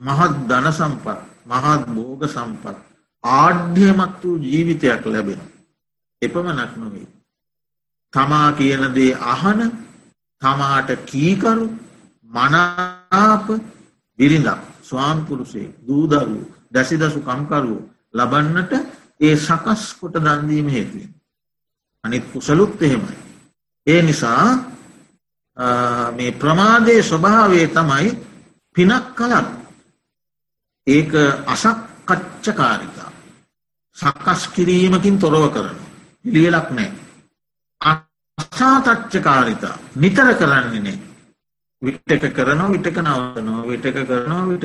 [0.00, 2.76] මහත් ධන සම්පත් මහත් බෝග සම්පත්
[3.24, 5.40] ආඩ්‍යමත් වූ ජීවිතයක් ලැබෙන
[6.22, 7.08] එපමනක් නොවේ
[8.12, 9.60] තමා කියනදේ අහන
[10.42, 11.66] තමාට කීකරු
[12.30, 13.46] මනාප
[14.18, 16.40] බිරිඳක් ස්වාම්පුරුසේ දූදරු
[16.72, 17.82] දැසිදසු කම්කරුවෝ
[18.14, 18.72] ලබන්නට
[19.20, 21.10] ඒ සකස් කොට දන්දීම හේතුවෙන්.
[22.04, 23.16] අනිත් කුසලුත් එහෙමයි.
[23.86, 24.46] ඒ නිසා
[26.12, 28.08] මේ ප්‍රමාදය ස්වභාවේ තමයි
[28.76, 29.48] පිනක් කලත්
[30.86, 31.12] ඒක
[31.46, 33.10] අසක් කච්චකාරිතා
[33.96, 35.78] සකස් කිරීමකින් තොරව කරන
[36.24, 36.90] පිළියලක් නෑ.
[38.38, 40.98] අසාතච්චකාරිතා නිතර කරන්නේ නෑ.
[41.82, 44.64] විටක කරනවා විටක නවතනවා විටක කරනවා විට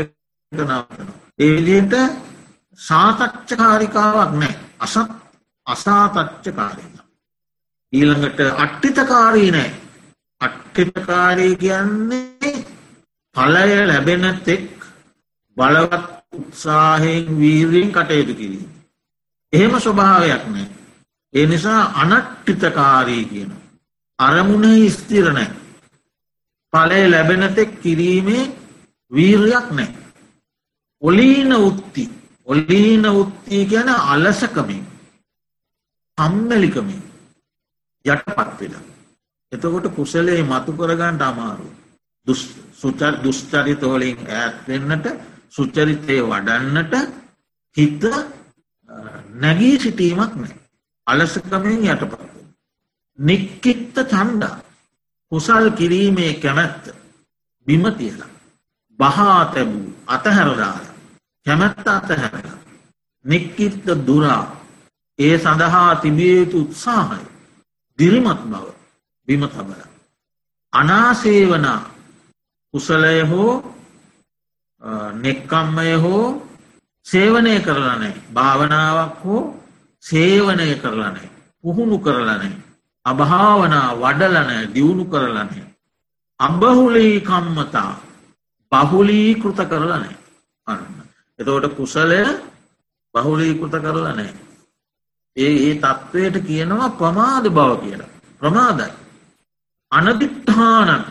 [0.52, 1.18] නවතනවා.
[1.40, 1.94] ඒවිදියට
[2.80, 4.56] සාතච්චකාරිකාවක් නෑ.
[4.80, 4.98] අසත්
[5.68, 7.00] අසාතච්චකාරීන
[7.94, 9.72] ඊළඟට අට්ටිතකාරී නෑ.
[10.42, 12.54] අට්ටිතකාරී කියන්නේ
[13.36, 14.81] පලය ලැබෙන තෙක්
[15.62, 18.70] බලවත් උත්සාහයෙන් වීරයෙන් කටයුතු කිරීම.
[19.54, 20.68] එහෙම ස්වභාවයක් නෑ.
[21.34, 23.52] ඒ නිසා අනට්ටිතකාරී කියන.
[24.20, 25.50] අරමුණ ස්තිරණෑ.
[26.74, 28.44] පලය ලැබෙනතෙක් කිරීමේ
[29.12, 29.90] වීරයක් නෑ.
[31.02, 32.04] ඔලීන උත්ති
[32.48, 34.84] ඔලීන උත්තිී ගැන අලසකමින්
[36.18, 37.02] අම්මැලිකමින්
[38.06, 38.86] යටපත් වෙලා.
[39.52, 41.68] එතකොට කුසලේ මතු කරගන්නට අමාරු.
[42.74, 45.06] සුචර් දුෂ්චරිතවලින් ඇත්වෙන්නට
[45.54, 46.94] සුචරිතය වඩන්නට
[47.78, 48.04] හිත
[49.36, 50.56] නැගී සිටීමක් නෑ.
[51.08, 52.22] අලසකමෙන් යටපත්.
[53.20, 54.56] නික්කිත්ත චන්ඩා
[55.32, 56.86] කුසල් කිරීමේ කැමැත්ත
[57.68, 58.32] බිම තියලා.
[59.00, 60.86] බහා තැබූ අතහැරදාල
[61.46, 62.48] කැමැත්ත අතහැර.
[63.26, 64.44] නික්කිත්ත දුරා
[65.20, 67.24] ඒ සඳහා තිබියයුතු උත්සාහය
[68.00, 68.66] දිරිමත් බව
[69.28, 69.82] බිම තබල.
[70.74, 71.68] අනාසේවන
[72.74, 73.54] කුසලය හෝ
[75.16, 76.26] නෙක්කම්මය හෝ
[77.06, 79.42] සේවනය කරලනෑ භාවනාවක් හෝ
[80.04, 81.30] සේවනය කරලනෑ
[81.64, 82.52] පුහුණු කරලනෑ
[83.06, 85.64] අභාවනා වඩලනෑ දියුණු කරලනෑ
[86.40, 87.92] අබහුලී කම්මතා
[88.72, 90.16] බහුලීකෘත කරලනෑ
[90.68, 90.86] අන්න
[91.40, 92.22] එතෝට කුසලය
[93.14, 94.30] බහුලීකෘත කරලනෑ
[95.38, 98.10] ඒ ඒ තත්ත්වයට කියනවා ප්‍රමාද බව කියලා.
[98.42, 98.92] ප්‍රමාදයි.
[99.92, 101.04] අනදිට්ඨානන්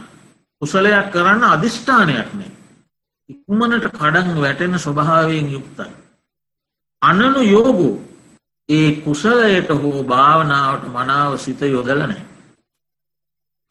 [0.63, 2.51] කුසලයක් කරන්න අධිෂ්ඨානයක් නෑ
[3.31, 5.93] ඉක්මනට කඩන් වැටෙන ස්වභාවයෙන් යුක්තයි
[7.03, 7.95] අනනු යෝගෝ
[8.69, 12.23] ඒ කුසලයට හෝ භාවනාවට මනාව සිත යොදලනෑ.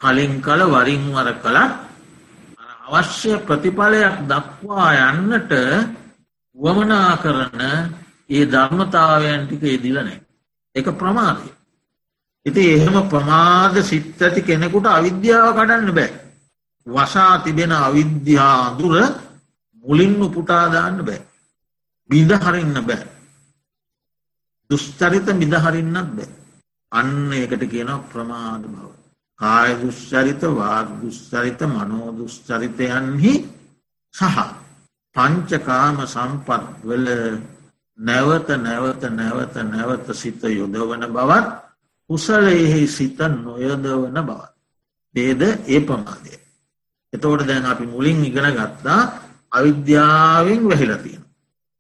[0.01, 1.73] කලින් කල වරින්වර කළත්
[2.87, 5.51] අවශ්‍ය ප්‍රතිඵලයක් දක්වා යන්නට
[6.57, 7.61] වමනා කරන
[8.29, 10.17] ඒ ධර්මතාවයන් ටික ඉදිලනෑ.
[10.75, 11.47] එක ප්‍රමාදය.
[12.45, 16.11] ඉති එහෙම ප්‍රමාද සිත් ඇති කෙනෙකුට අවිද්‍යාව කඩන්න බෑ.
[16.87, 18.95] වසා තිබෙන අවිද්‍යා අඳුර
[19.89, 21.21] මුලින්ම පුටාදාන්න බෑ.
[22.09, 23.07] බිඳ හරින්න බෑ.
[24.69, 26.29] දුෂ්චරිත මිදහරින්නත් බෑ.
[26.91, 28.87] අන්න එකට කියනවා ප්‍රමාද බව.
[29.39, 33.33] කාය දුෂ්චරිත වාග දුෂ්චරිත මනෝ දුෂ්චරිතයන්හි
[34.13, 34.37] සහ
[35.15, 37.07] පංචකාම සම්පත්වල
[37.99, 41.47] නැවත නැවත නැවත නැවත සිත යොදවන බවත්
[42.09, 44.53] කුසලයෙහි සිත නොයදවන බවත්.
[45.15, 46.33] ඒද ඒ ප්‍රමාදය.
[47.13, 51.23] එතෝට දැන් අපි මුලින් ඉගෙන ගත්තා අවිද්‍යාවෙන් වැහිල තියෙන.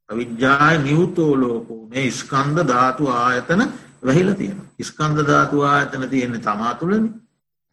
[0.09, 3.61] අවිද්‍යාය නිවතෝ ලෝකෝ මේ ස්කන්ධ ධාතු ආයතන
[4.03, 4.59] වැහිල තියෙන.
[4.81, 7.05] ස්කන්ධ ධාතු ආයතන තියෙන්නේ තමා තුළන.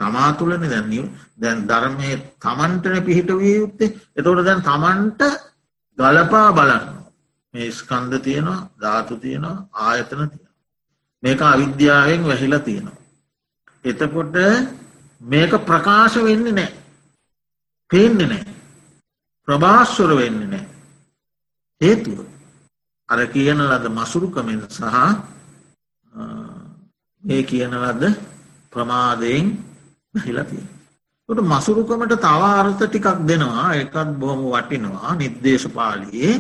[0.01, 3.95] තමා තුළන දැන් දැන් ධර්මය තමන්ටන පිහිට විය යුත්තේ.
[4.17, 5.23] එතෝට දැන් තමන්ට
[5.99, 6.97] ගලපා බලන්න.
[7.55, 10.53] මේ ස්කන්ධ තියෙනවා ධාතු තියෙනවා ආයතන තියෙන
[11.23, 12.99] මේක අවිද්‍යාවෙන් වැහිලා තියෙනවා.
[13.85, 14.37] එතකොට
[15.21, 16.69] මේක ප්‍රකාශ වෙන්න නෑ
[17.91, 18.45] පේන්න නෑ
[19.49, 20.65] ප්‍රභාස්වර වෙන්න නෑ
[21.81, 22.19] හේතුව
[23.09, 24.81] අර කියන ලද මසුරුකමෙන් සහ
[27.25, 28.03] ඒ කියන ලද
[28.73, 29.47] ප්‍රමාදයෙන්
[30.15, 30.65] හිලතිය.
[31.29, 33.75] ට මසුරුකමට තව අර්ථ ටිකක් දෙනවා.
[33.75, 35.15] එකත් බොහොම වටිනවා.
[35.15, 36.35] නිර්දේශපාලියේ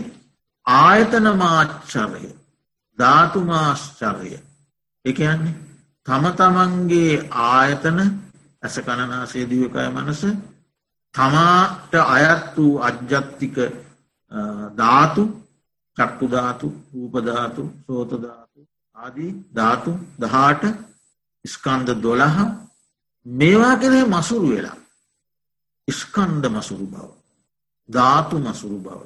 [0.66, 2.26] ආයතන මාච්චරය
[2.98, 4.32] ධාතුමාශ්චරය
[5.04, 5.54] එකයන්නේ
[6.06, 7.14] තම තමන්ගේ
[7.44, 7.98] ආයතන
[8.62, 10.22] ඇස කණනාසේ දිවකය මනස
[11.16, 13.56] තමාට අයත් වූ අජ්ජත්තික
[14.76, 15.22] ධාතු
[15.96, 18.60] චක්කු ධාතු රූපධාතු සෝතධාතු
[18.96, 20.62] ආදී ධාතු දහාට
[21.44, 22.38] ස්කන්ධ දොළහ
[23.26, 24.78] මේවා කෙරේ මසුරු වෙලා
[25.88, 27.08] ස්කන්ධ මසුරු බව
[27.88, 29.00] ධාතු මසුරු බව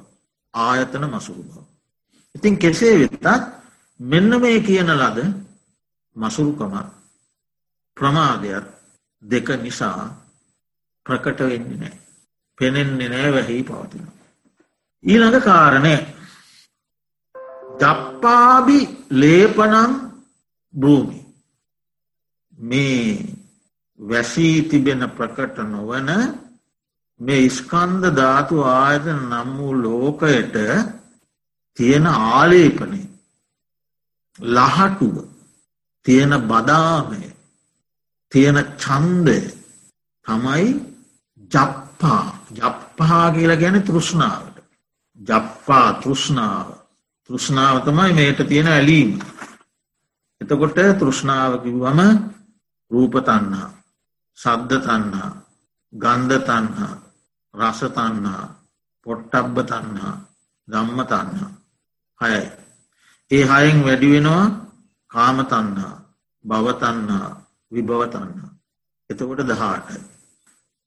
[0.53, 1.55] ආයතන මසුරු බව.
[2.35, 3.43] ඉතින් කෙසේ වෙත්තත්
[3.99, 5.17] මෙන්න මේ කියන ලද
[6.15, 6.73] මසුරුකම
[7.97, 8.65] ප්‍රමාදයක්
[9.23, 10.03] දෙක නිසා
[11.05, 12.00] ප්‍රකට වෙන්නේ නෑ.
[12.61, 14.05] පෙනෙන්නේ නෑ වැහි පවතින.
[15.03, 15.95] ඊළඟ කාරණය.
[17.79, 18.79] දප්පාබි
[19.11, 19.93] ලේපනං
[20.73, 21.19] භූමි.
[22.59, 23.05] මේ
[23.99, 26.09] වැසී තිබෙන ප්‍රකට නොවන
[27.19, 30.55] මේ ස්කන්ධ ධාතු ආයතන නම් වූ ලෝකයට
[31.77, 33.01] තියෙන ආලේපනය.
[34.39, 35.15] ලහටුව
[36.05, 37.21] තියෙන බදාමය
[38.31, 39.39] තියෙන චන්දය
[40.25, 40.67] තමයි
[42.01, 44.55] ජප්පා ජප්පහා කියලා ගැන තෘෂ්ණාවට
[45.19, 46.67] ජප්පා තෘෂ්ණාව
[47.29, 49.11] තෘෂ්ණාව තමයි මේට තියෙන ඇලීම
[50.41, 51.99] එතකොට තෘෂ්ණාව කිව්වම
[52.91, 53.67] රූපතන්නා
[54.37, 55.29] සද්ධ තන්නා
[55.93, 56.93] ගන්ධ තන්හා
[57.53, 58.45] රසතන්හා
[59.05, 60.15] පොට්ටබ්බ තන්හා
[60.67, 61.51] ධම්ම තන්හා
[62.19, 62.45] හයයි.
[63.31, 64.45] ඒ හයෙන් වැඩිවෙනවා
[65.11, 65.95] කාමතන්හා
[66.45, 67.29] භවතන්හා
[67.71, 68.51] විභවතන්හා.
[69.09, 70.10] එතකොට දහාටයි.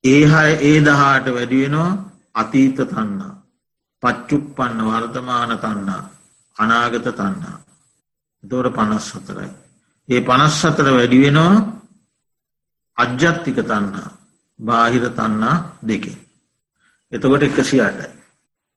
[0.04, 1.92] ඒ හය ඒ දහාට වැඩිවෙනවා
[2.34, 3.34] අතීත තන්නා
[4.02, 6.02] පච්චුප්පන්න වර්තමාන තන්නා
[6.56, 7.58] අනාගත තන්නා.
[8.44, 9.50] දොර පනස් සතරයි.
[10.08, 11.54] ඒ පනස් සතර වැඩිවෙනවා
[12.98, 14.08] අජ්‍යත්තික තන්නා
[14.58, 16.18] බාහිර තන්නා දෙකේ.
[17.12, 18.10] එතකොට එකසි අටයි.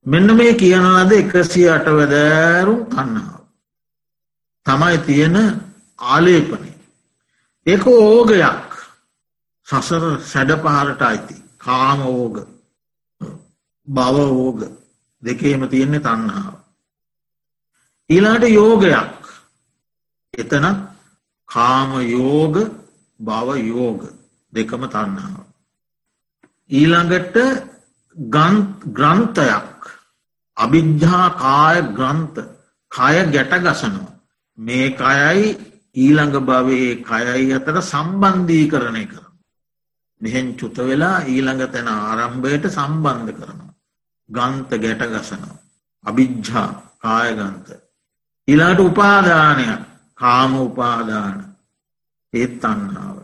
[0.05, 3.41] මෙන්න මේ කියන ලද එකසිය අට වැදෑරුම් තන්නාව.
[4.65, 5.37] තමයි තියෙන
[5.99, 6.71] ආලේපනය.
[7.65, 8.66] ඒක ඕගයක්
[9.67, 12.35] සසර සැඩ පහරට අයිති කාම ඕග
[13.87, 14.59] බව ඕග
[15.23, 16.53] දෙකේම තියෙන්නේ තන්නාව.
[18.09, 19.23] ඊලාට යෝගයක්
[20.33, 20.65] එතන
[21.49, 22.55] කාම යෝග
[23.19, 24.01] බව යෝග
[24.53, 25.45] දෙකම තන්නාව.
[26.69, 27.37] ඊළඟට
[28.95, 29.81] ග්‍රන්ථයක්
[30.57, 32.39] අභිජ්ජා කාය ග්‍රන්ථ
[32.91, 34.15] කය ගැට ගසනවා.
[34.57, 35.45] මේ කයයි
[35.95, 39.26] ඊළඟ භවයේ කයයි අතර සම්බන්ධී කරණය කරන.
[40.21, 43.73] මෙහෙන් චුත වෙලා ඊළඟ තැන ආරම්භයට සම්බන්ධ කරනවා.
[44.29, 45.57] ගන්ත ගැට ගසනවා.
[46.03, 47.67] අභිජ්ජා කායගන්ත.
[48.47, 49.81] ඉලාට උපාදානයක්
[50.15, 51.37] කාම උපාදාන
[52.33, 53.17] ඒත් අන්නාව.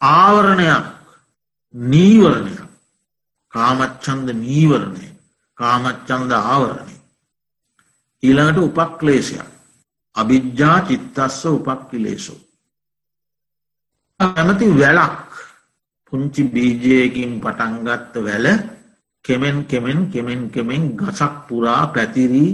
[0.00, 0.86] ආවරණයක්
[1.74, 2.70] නීවරණයක්
[3.52, 5.08] කාමච්චන්ද නීවරණය
[5.58, 6.96] කාමච්චන්ද ආවරණය.
[8.22, 9.48] ඊළඟට උපක්ලේශයක්
[10.16, 12.34] අභිජ්ජා චිත්තස්ස උපක්කිලේසු.
[14.20, 15.25] ඇමති වැලක්
[16.06, 18.46] පුංචි බීජයකින් පටන්ගත්ත වැල
[19.24, 22.50] කෙමෙන් කෙමෙන් කෙමෙන් කෙමෙන් ගසක් පුරා පැතිරී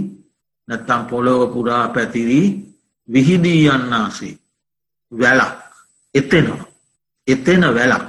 [0.67, 2.47] නැත්තම් පොළොව පුරා පැතිරී
[3.09, 4.35] විහිදී යන්නාසේ
[5.11, 5.59] වැලක්
[6.15, 6.65] එතෙනවා
[7.27, 8.07] එතෙන වැලක්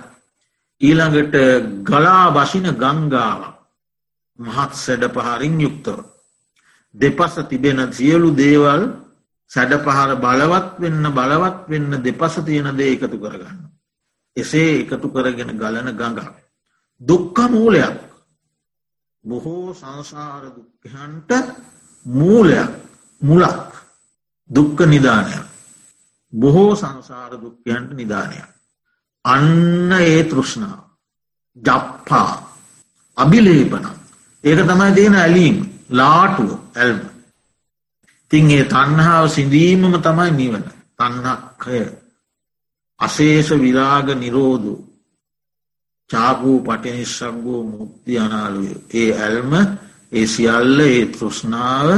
[0.81, 1.35] ඊළඟට
[1.83, 3.41] ගලා බසින ගංගාව
[4.39, 5.99] මහත් සැඩ පහරින් යුක්තව.
[6.95, 8.83] දෙපස තිබෙන සියලු දේවල්
[9.51, 13.59] සැඩ පහර බලවත් වෙන්න බලවත් වෙන්න දෙපස තියෙන දේ එකතු කරගන්න.
[14.37, 16.33] එසේ එකතු කරගෙන ගලන ගඟා.
[17.01, 17.99] දුක්ක මූලයක්.
[19.25, 21.31] බොහෝ සංසාර දුක්කහන්ට
[22.07, 22.70] මූලයක්
[23.20, 23.70] මුලක්.
[24.51, 25.44] දුක්ක නිධානයක්
[26.33, 28.49] බොහෝ සංසාර දුක්කයන්ට නිධානයක්
[29.25, 30.85] අන්න ඒ තෘෂ්ණාව
[31.57, 32.33] ජප්පා.
[33.16, 33.87] අභිලේපන.
[34.44, 35.57] ඒක තමයි තියෙන ඇලීම්.
[35.90, 37.01] ලාටුව ඇල්ම.
[38.31, 40.64] තින් ඒ තන්හාාව සිඳීමම තමයි නිවන.
[40.99, 41.81] තන්නක්කය
[43.01, 44.69] අශේෂ විරාග නිරෝධ
[46.11, 48.71] චාපූ පටිනිශ්ශක්ගෝ මුක්ති අනාලුය.
[48.93, 49.53] ඒ ඇල්ම
[50.13, 51.89] ඒ සියල්ල ඒ තෘෂ්නාව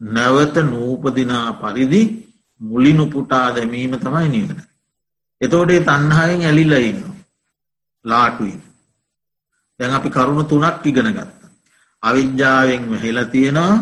[0.00, 2.02] නැවත නූපදිනා පරිදි
[2.60, 4.58] මුලිනුපුටා දැමීම තමයි නිවන.
[5.40, 7.00] එතෝටේ තන්හායෙන් ඇලිල්ල ඉන්න.
[8.04, 8.56] ලාටුයි.
[9.80, 11.40] දැන් අපි කරුණු තුනක් ඉගෙන ගත්ත.
[12.02, 13.74] අවිද්‍යාවෙන් වෙහෙලා තියෙනවා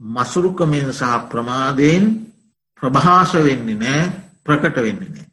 [0.00, 2.04] මසුරුකමෙන් සහ ප්‍රමාදයෙන්
[2.82, 4.02] ප්‍රභාෂ වෙන්නේ නෑ
[4.44, 5.31] ප්‍රකට වෙන්නේ නෑ.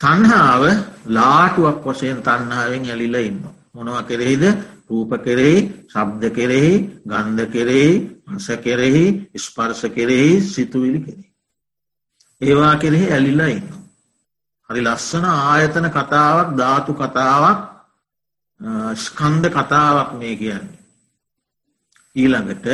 [0.00, 0.62] තන්හාාව
[1.06, 3.38] ලාටුවක් වශයෙන් තන්නාවෙන් ඇලිල ඉන්න.
[3.74, 4.44] මොනව කෙරෙහිද
[4.88, 6.72] රූප කෙරෙහි ශබ්ද කෙරෙහි
[7.06, 7.90] ගන්ධ කෙරෙහි
[8.28, 9.04] මස කෙරෙහි
[9.36, 11.28] ස්පර්ස කෙරෙහි සිතුවිලි කෙරෙහි.
[12.40, 13.68] ඒවා කෙරෙහි ඇලිලා ඉන්න.
[14.70, 17.58] හරි ලස්සන ආයතන කතාවක් ධාතු කතාවක්
[18.96, 20.78] ස්කන්ධ කතාවක් මේ කියන්නේ.
[22.16, 22.66] ඊළඟට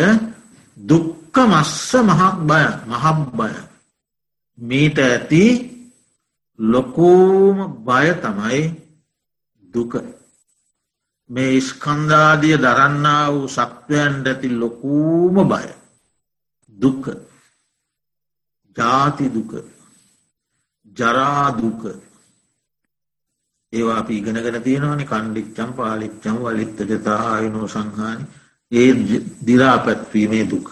[0.77, 3.55] දුක්ක මස්ස මහක් බය මහක් බය
[4.59, 5.45] මීට ඇති
[6.59, 8.61] ලොකෝම බය තමයි
[9.65, 9.95] දුක.
[11.31, 15.67] මේ ස්කන්ධාදිය දරන්නා වූ සත්වයන්ට ඇති ලොකූම බය.
[16.73, 17.05] දුක.
[18.77, 19.53] ජාති දුක.
[20.97, 21.83] ජරාදුක
[23.73, 25.05] ඒවා අපි ඉගෙනගෙන තියෙනවන.
[25.05, 28.25] කණ්ඩිච්චම් පාලිච්චම් වලිත්ත ජතායනෝ සංහානි.
[28.73, 28.91] ඒ
[29.47, 30.71] දිරා පැත්වීමේ දුක.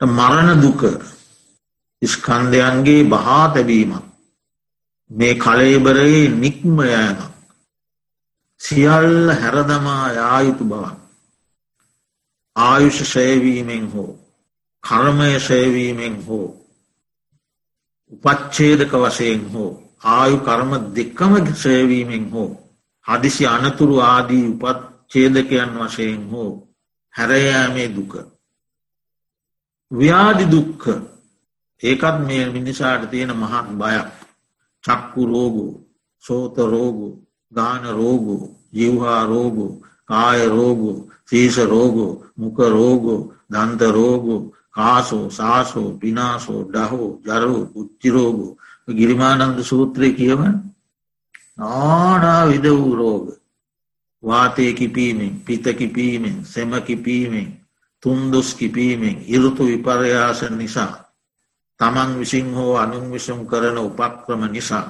[0.00, 0.82] මරණ දුක.
[2.02, 4.13] ස්කන්ධයන්ගේ බහා තැබීමක්.
[5.10, 7.20] මේ කලේබරයේ නික්මයෑමක්
[8.60, 10.98] සියල්ල හැරදමා යායුතු බවක්.
[12.56, 14.12] ආයුෂ ශයවීමෙන් හෝ
[14.84, 16.48] කර්මය ශයවීමෙන් හෝ
[18.12, 19.70] උපච්චේදක වශයෙන් හෝ
[20.08, 22.50] ආයු කර්ම දෙක්කම ශයවීමෙන් හෝ
[23.06, 26.50] හදිසි අනතුරු ආදී උපච්චේදකයන් වශයෙන් හෝ
[27.14, 28.12] හැරයෑමේ දුක.
[29.90, 30.82] ව්‍යාධි දුක්ක
[31.82, 34.23] ඒකත් මේ මිනිසාට තියෙන මහත් බයක්.
[34.84, 35.66] චක්කු රෝගු
[36.24, 37.08] සෝත රෝගු
[37.52, 38.36] ගාන රෝගු
[38.72, 39.66] ජිව්හා රෝගු
[40.04, 40.90] කාය රෝගු
[41.24, 43.14] සීස රෝගු මුක රෝගු
[43.50, 44.34] දන්ත රෝගු
[44.70, 48.46] කාසෝ සාසෝ පිනාසෝ ඩහෝ ජරෝ උච්චිරෝගු
[48.88, 50.54] ගිරිමානන්ද සූත්‍රය කියවන
[51.58, 53.26] නානා විද වූ රෝග.
[54.22, 57.48] වාතය කිපීමෙන් පිත කිපීමෙන් සෙම කිපීමෙන්
[58.02, 61.03] තුන්දොස් කිපීමෙන් ඉරුතු විපර්යාස නිසා
[61.80, 64.86] තමන් විසින් හෝ අනුන් විසුම් කරන උපක්‍රම නිසා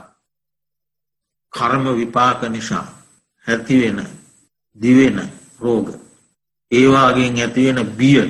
[1.53, 2.87] කර්ම විපාක නිසා
[3.47, 3.99] ඇතිවෙන
[4.77, 5.19] දිවෙන
[5.61, 5.89] රෝග.
[6.73, 8.21] ඒවාගෙන් ඇතිවෙන බිය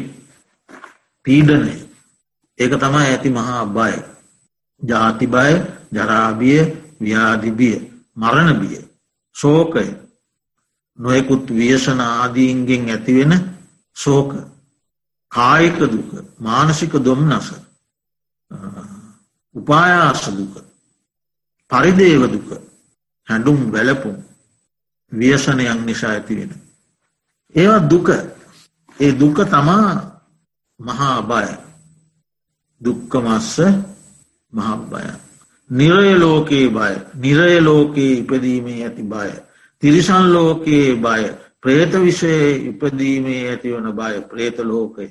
[1.27, 1.75] පීඩනය.
[2.59, 3.95] ඒක තමයි ඇති මහා බය.
[4.83, 5.53] ජාති බය
[5.93, 6.61] ජරාබිය
[7.01, 7.77] ව්‍යාධිබිය
[8.17, 8.79] මරණ බිය
[9.37, 9.87] ශෝකය.
[10.99, 13.33] නොයකුත් ව්‍යසන ආදීන්ගෙන් ඇතිවෙන
[13.97, 14.31] ශෝක.
[15.33, 17.49] කායික දුක මානසික දොම්නස.
[19.54, 20.54] උපායාස දුක
[21.70, 22.48] පරිදේව දුක
[23.28, 24.16] හැඩුම් වැලපුම්
[25.12, 26.50] ව්‍යසනයක් නිසා ඇතිවෙන.
[27.54, 28.09] ඒවත් දුක
[28.96, 29.90] ඒ දුක තමා
[30.80, 31.48] මහා බය
[32.80, 33.57] දුක්කමස්ස
[34.52, 35.04] මහබ්බය.
[35.70, 39.30] නිරය ලෝකයේ බය නිරය ලෝකයේ ඉපදීමේ ඇති බය.
[39.83, 41.22] තිරිසන් ලෝකයේ බය
[41.62, 45.07] ප්‍රේත විෂයේ ඉපදීමේ ඇතිවන බය ප්‍රේත ලෝකය.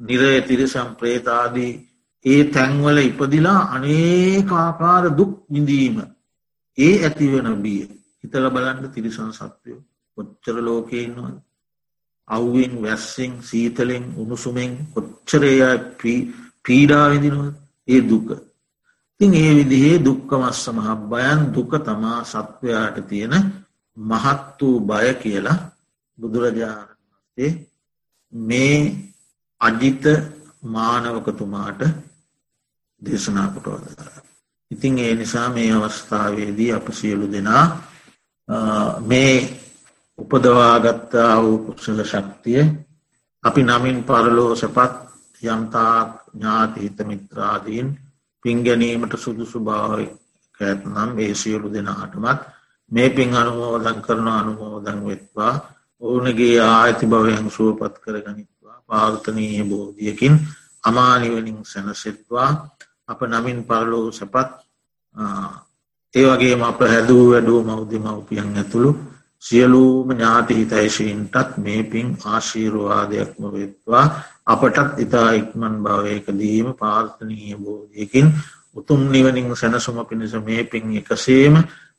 [0.00, 1.72] නිරය තිරිසම් ප්‍රේතාදී
[2.24, 5.96] ඒ තැන්වල ඉපදිලා අනේකාකාර දුක් විඳීම.
[6.78, 7.80] ඒ ඇතිවන බිය.
[8.20, 9.80] හිතල බලන්න තිරිසන් සත්වයෝ
[10.18, 11.36] කොච්චර ලෝකයෙන්වද
[12.28, 15.52] අව්වෙන් වැස්සෙන් සීතලෙන් උණුසුමෙන් කොච්චරය
[16.64, 17.54] පීඩාවිදිනොද
[17.88, 18.28] ඒ දුක.
[19.20, 23.34] තින් ඒ විදිහේ දුක්ක මස්ස මහබ්බයන් දුක තමා සත්වයාට තියෙන
[23.96, 25.58] මහත් වූ බය කියලා
[26.18, 27.50] බුදුරජාණන් වස්සේ
[28.32, 28.78] මේ
[29.60, 30.04] අජිත
[30.66, 31.80] මානවකතුමාට
[33.02, 34.08] දේශනා කොටවද කර.
[34.70, 37.64] ඉතින් ඒ නිසා මේ අවස්ථාවේදී අප සියලු දෙනා
[39.02, 39.34] මේ
[40.18, 42.62] උපදවාගත්තා වූ කුක්ෂල ශක්තිය
[43.44, 44.92] අපි නමින් පරලෝ සපත්
[45.42, 45.96] යම්තා
[46.30, 47.88] ඥාති හිත මිත්‍රාදීන්
[48.44, 50.06] පින්ගැනීමට සුදුසු භාවය
[50.58, 52.40] කෑත්නම් ඒ සියලු දෙනාටමත්
[52.90, 55.54] මේ පින් අනුමෝදන් කරන අනුමෝදන් වෙත්වා.
[56.02, 58.76] ඕනගේ ආඇති භවයන් සුවපත් කරගනිත්වා.
[58.88, 60.34] පාර්තනීය බෝධියකින්
[60.84, 62.50] අමානිවනින් සැනසෙත්වා.
[63.10, 64.50] අප නමින් පරලෝ සැපත්
[66.14, 68.90] ඒවගේ අප හැදූ වැඩූ මෞද්‍ය මවපියන් ඇතුළු
[69.42, 74.06] සියලූම ඥාති හිතයිශීන්ටත් මේ පින් ආශීරවාදයක්ම වෙත්වා.
[74.46, 78.26] අපටත් ඉතා ඉක්මන් භාවයකදීම පාර්ථනීය බෝධයකින්
[78.76, 81.54] උතුම් නිවනින් සැනසුම පිණිස මේ පින් එකසේම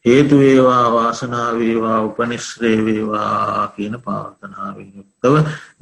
[0.06, 5.34] හේතුවේවා වාසනාවේවා උපනිශ්‍රේවේවා කියන පාර්ථනාවෙන් යුක්තව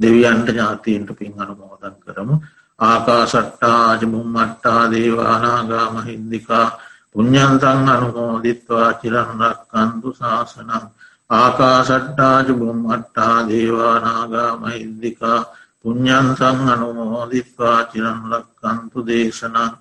[0.02, 2.36] දෙවියන්ට ඥාතීන්ට පින් අනුමෝදන් කරමු.
[2.80, 6.68] ආකාසට්ටාජ මුම්මට්ටා දේවානාගා මහින්දිකා
[7.14, 10.86] පුഞ්ඥන්තන් අනුමෝදිත්වා චිරන්නක් කන්දු ශාසනක්
[11.30, 15.40] ආකාසට්ටාජ බුම්මට්ටා දේවානාගා මහින්දිකා
[15.82, 19.72] පුඤ්ඥන්සං අනුමෝදිත්වා චිරන්ලක්කන්තු දේශනං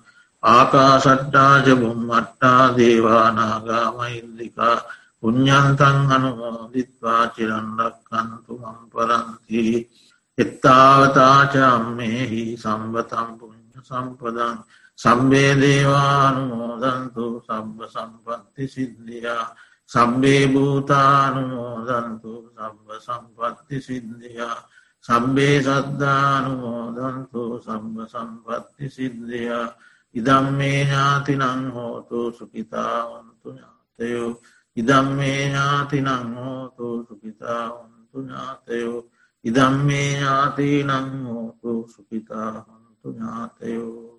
[0.43, 4.77] ආකාසට්ටාජ බුම්මට්ටා දේවානාගා මහින්දිකා
[5.23, 9.63] පුඤ්ඥන්තන් අනුමෝදිත්වා චිරන්ලක්කන්තු මම්පරන්ති
[10.39, 14.57] එත්තාවතාචම්මෙහි සම්බතම් පුුණ්්‍ය සම්පදන්
[14.99, 19.55] සම්බේ දේවානුමෝදන්තු සබ්බ සම්පත්ති සිද්ධියා
[19.89, 24.63] සබ්බේ භූතානුමෝදන්තු සබ්බ සම්පත්ති සිද්ධියා
[25.05, 29.75] සබ්බේ සද්ධානුමෝදන්තු සම්බ සම්පත්ති සිද්ධියා
[30.15, 34.41] ඉදම් මේ ඥාතිනං හෝතු සුකිතාවන්තු ඥාතයෝ
[34.77, 39.11] ඉදම් මේ ඥාතිනං හෝතු සුකිතාවන්තු ඥාතයෝ
[39.45, 40.89] ඉදම් මේ ඥාතිනං
[41.25, 44.18] හෝතු සුකිතාහන්තු ඥාතයෝ